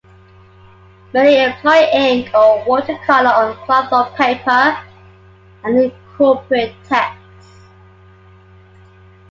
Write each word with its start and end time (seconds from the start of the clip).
Many 1.13 1.43
employ 1.43 1.87
ink 1.93 2.33
or 2.33 2.65
watercolor 2.65 3.29
on 3.29 3.55
cloth 3.57 3.93
or 3.93 4.05
paper, 4.17 4.75
and 5.63 5.77
incorporate 5.79 6.73
text. 6.87 7.19